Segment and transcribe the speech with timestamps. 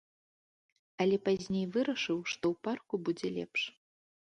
[1.05, 3.61] Але пазней вырашыў, што ў парку будзе лепш.